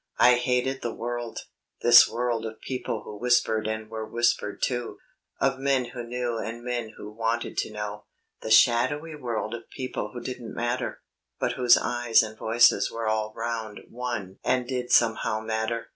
[0.17, 1.41] I hated the world
[1.83, 4.97] this world of people who whispered and were whispered to,
[5.39, 8.05] of men who knew and men who wanted to know
[8.41, 11.03] the shadowy world of people who didn't matter,
[11.39, 15.89] but whose eyes and voices were all round one and did somehow matter.